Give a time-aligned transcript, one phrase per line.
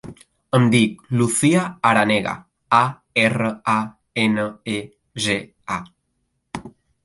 [0.57, 2.33] Em dic Lucía Aranega:
[2.79, 2.81] a,
[3.27, 3.79] erra, a,
[4.27, 4.81] ena, e,
[5.27, 5.39] ge,
[5.81, 5.83] a.